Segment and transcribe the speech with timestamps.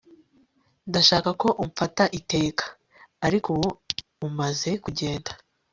[0.89, 2.65] ndashaka ko umfata iteka,
[3.25, 3.69] ariko ubu
[4.27, 5.31] umaze kugenda